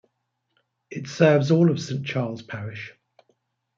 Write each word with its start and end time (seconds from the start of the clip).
It 0.89 1.05
serves 1.05 1.51
all 1.51 1.69
of 1.69 1.79
Saint 1.79 2.07
Charles 2.07 2.41
Parish. 2.41 2.95